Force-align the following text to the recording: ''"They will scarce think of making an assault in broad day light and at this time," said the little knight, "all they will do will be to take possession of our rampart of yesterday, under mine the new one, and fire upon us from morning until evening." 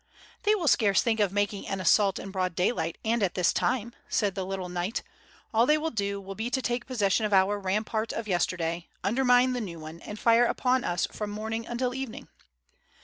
''"They 0.45 0.55
will 0.55 0.67
scarce 0.67 1.03
think 1.03 1.19
of 1.19 1.31
making 1.31 1.67
an 1.67 1.79
assault 1.79 2.17
in 2.17 2.31
broad 2.31 2.55
day 2.55 2.71
light 2.71 2.97
and 3.05 3.21
at 3.21 3.35
this 3.35 3.53
time," 3.53 3.93
said 4.09 4.33
the 4.33 4.43
little 4.47 4.67
knight, 4.67 5.03
"all 5.53 5.67
they 5.67 5.77
will 5.77 5.91
do 5.91 6.19
will 6.19 6.33
be 6.33 6.49
to 6.49 6.59
take 6.59 6.87
possession 6.87 7.23
of 7.23 7.33
our 7.33 7.59
rampart 7.59 8.11
of 8.11 8.27
yesterday, 8.27 8.87
under 9.03 9.23
mine 9.23 9.53
the 9.53 9.61
new 9.61 9.79
one, 9.79 9.99
and 9.99 10.17
fire 10.17 10.45
upon 10.47 10.83
us 10.83 11.05
from 11.11 11.29
morning 11.29 11.67
until 11.67 11.93
evening." 11.93 12.29